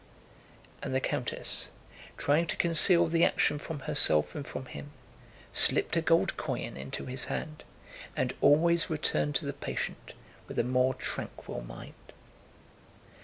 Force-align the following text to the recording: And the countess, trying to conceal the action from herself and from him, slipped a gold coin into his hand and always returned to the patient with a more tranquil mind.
And 0.81 0.95
the 0.95 0.99
countess, 0.99 1.69
trying 2.17 2.47
to 2.47 2.55
conceal 2.55 3.05
the 3.05 3.23
action 3.23 3.59
from 3.59 3.81
herself 3.81 4.33
and 4.33 4.47
from 4.47 4.65
him, 4.65 4.93
slipped 5.53 5.95
a 5.95 6.01
gold 6.01 6.37
coin 6.37 6.75
into 6.75 7.05
his 7.05 7.25
hand 7.25 7.63
and 8.15 8.33
always 8.41 8.89
returned 8.89 9.35
to 9.35 9.45
the 9.45 9.53
patient 9.53 10.15
with 10.47 10.57
a 10.57 10.63
more 10.63 10.95
tranquil 10.95 11.61
mind. 11.61 12.13